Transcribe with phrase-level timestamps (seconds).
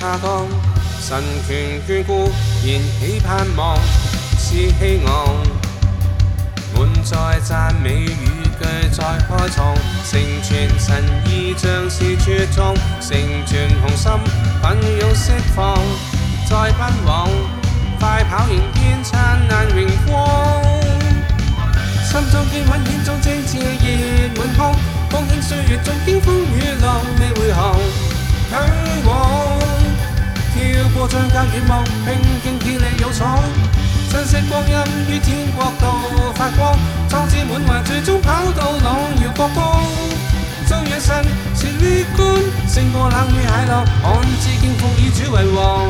[0.00, 0.46] 下降，
[1.00, 2.26] 神权眷顾
[2.64, 3.76] 燃起盼望
[4.38, 5.34] 是希望，
[6.74, 9.74] 满载赞美语句在开创，
[10.08, 14.12] 成全神意像是茁壮，成全雄心
[14.62, 15.74] 奋勇释放，
[16.48, 17.28] 再奔往，
[17.98, 20.62] 快跑迎天灿烂荣光，
[22.04, 24.72] 心中坚稳眼中炽热满腔，
[25.10, 27.74] 光轻岁月中经风雨浪未回航。
[31.40, 33.38] 他远望，拼劲千里有闯，
[34.10, 34.76] 珍惜光阴
[35.08, 35.86] 于天国度
[36.34, 36.76] 发光。
[37.08, 39.80] 壮志满怀，最终跑到朗要国光。
[40.68, 41.22] 将一身
[41.54, 42.26] 血泪干，
[42.68, 45.86] 胜过冷雨海浪，暗自敬奉以主为王。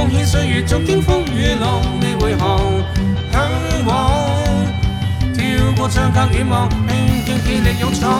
[0.00, 2.58] 奉獻歲月，逐經風雨浪，你會航
[3.30, 3.42] 向
[3.84, 4.10] 往。
[5.34, 5.44] 跳
[5.76, 6.88] 過窗格遠望，拼
[7.28, 8.18] 勁竭力勇闖，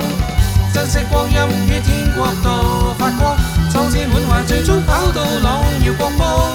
[0.74, 3.34] 珍惜光陰於天國度發光，
[3.72, 6.52] 壯志滿懷，最終跑到朗耀國邦。